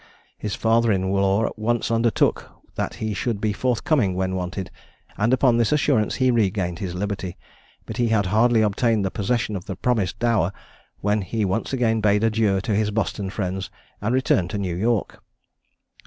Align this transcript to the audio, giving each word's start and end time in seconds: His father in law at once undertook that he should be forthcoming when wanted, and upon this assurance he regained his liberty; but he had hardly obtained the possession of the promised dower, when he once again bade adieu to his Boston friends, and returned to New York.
His 0.39 0.55
father 0.55 0.91
in 0.91 1.11
law 1.13 1.45
at 1.45 1.59
once 1.59 1.91
undertook 1.91 2.49
that 2.73 2.95
he 2.95 3.13
should 3.13 3.39
be 3.39 3.53
forthcoming 3.53 4.15
when 4.15 4.33
wanted, 4.33 4.71
and 5.15 5.31
upon 5.31 5.57
this 5.57 5.71
assurance 5.71 6.15
he 6.15 6.31
regained 6.31 6.79
his 6.79 6.95
liberty; 6.95 7.37
but 7.85 7.97
he 7.97 8.07
had 8.07 8.25
hardly 8.25 8.63
obtained 8.63 9.05
the 9.05 9.11
possession 9.11 9.55
of 9.55 9.65
the 9.65 9.75
promised 9.75 10.17
dower, 10.17 10.53
when 11.01 11.21
he 11.21 11.45
once 11.45 11.71
again 11.71 12.01
bade 12.01 12.23
adieu 12.23 12.59
to 12.61 12.73
his 12.73 12.89
Boston 12.89 13.29
friends, 13.29 13.69
and 14.01 14.15
returned 14.15 14.49
to 14.49 14.57
New 14.57 14.75
York. 14.75 15.21